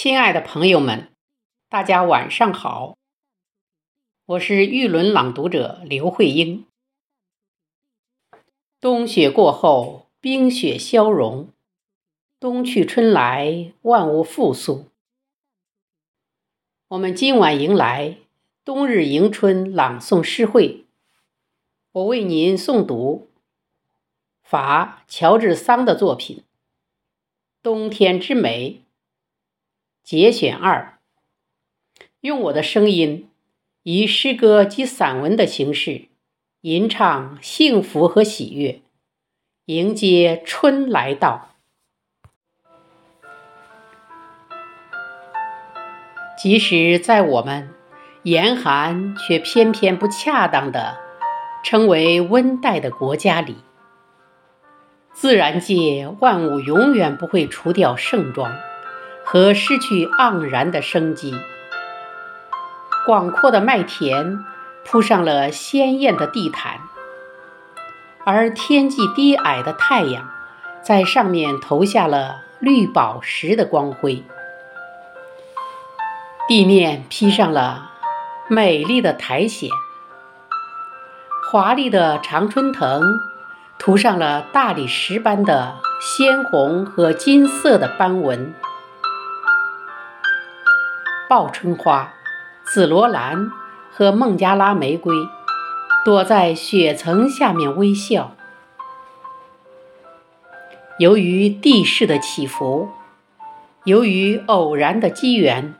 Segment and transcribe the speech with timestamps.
[0.00, 1.10] 亲爱的朋友们，
[1.68, 2.96] 大家晚上好，
[4.26, 6.64] 我是玉轮朗读者刘慧英。
[8.80, 11.48] 冬雪过后，冰雪消融，
[12.38, 14.86] 冬去春来，万物复苏。
[16.86, 18.18] 我们今晚迎来
[18.64, 20.84] 冬日迎春朗诵诗会，
[21.90, 23.26] 我为您诵读
[24.44, 26.36] 法乔治桑的作品
[27.64, 28.82] 《冬天之美》。
[30.08, 30.94] 节选二，
[32.22, 33.28] 用我的声音，
[33.82, 36.08] 以诗歌及散文的形式，
[36.62, 38.80] 吟唱幸福和喜悦，
[39.66, 41.50] 迎接春来到。
[46.38, 47.68] 即使在我们
[48.22, 50.96] 严寒却偏偏不恰当的
[51.62, 53.56] 称为温带的国家里，
[55.12, 58.58] 自然界万物永远不会除掉盛装。
[59.30, 61.34] 和失去盎然的生机，
[63.04, 64.42] 广阔的麦田
[64.86, 66.80] 铺上了鲜艳的地毯，
[68.24, 70.30] 而天际低矮的太阳
[70.82, 74.24] 在上面投下了绿宝石的光辉。
[76.48, 77.90] 地面披上了
[78.48, 79.68] 美丽的苔藓，
[81.50, 83.02] 华丽的常春藤
[83.78, 88.54] 涂上了大理石般的鲜红和金色的斑纹。
[91.28, 92.14] 报春花、
[92.64, 93.50] 紫罗兰
[93.92, 95.14] 和孟加拉玫瑰
[96.02, 98.34] 躲在雪层下面微笑。
[100.98, 102.88] 由于地势的起伏，
[103.84, 105.74] 由于偶然的机缘，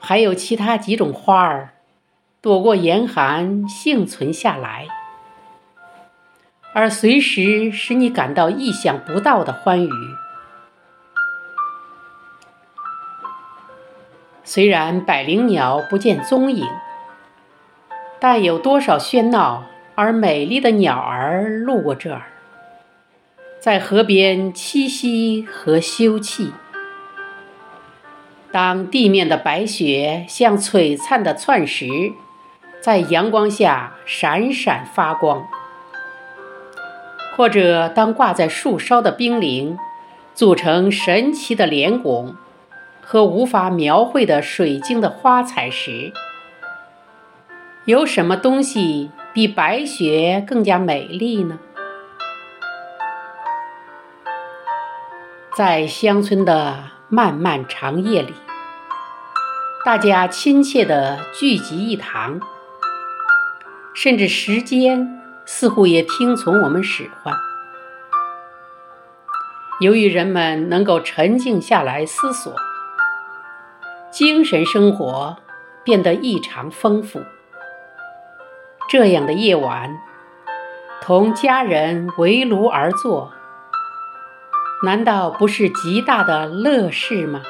[0.00, 1.74] 还有其他几种花儿
[2.42, 4.88] 躲过严寒幸存下来，
[6.74, 9.90] 而随时使你感到意想不到的欢愉。
[14.46, 16.68] 虽然百灵鸟不见踪影，
[18.20, 19.64] 但有多少喧闹
[19.94, 22.22] 而美丽的鸟儿路过这儿，
[23.58, 26.50] 在河边栖息和休憩。
[28.52, 31.88] 当地面的白雪像璀璨的钻石，
[32.82, 35.48] 在阳光下闪闪发光，
[37.34, 39.78] 或者当挂在树梢的冰凌
[40.34, 42.36] 组成神奇的莲拱。
[43.06, 46.12] 和无法描绘的水晶的花彩时，
[47.84, 51.58] 有什么东西比白雪更加美丽呢？
[55.54, 58.32] 在乡村的漫漫长夜里，
[59.84, 62.40] 大家亲切地聚集一堂，
[63.94, 67.34] 甚至时间似乎也听从我们使唤。
[69.80, 72.52] 由于人们能够沉静下来思索。
[74.14, 75.36] 精神生活
[75.82, 77.20] 变得异常丰富。
[78.88, 79.98] 这样的夜晚，
[81.02, 83.32] 同家人围炉而坐，
[84.84, 87.42] 难道不是极大的乐事吗？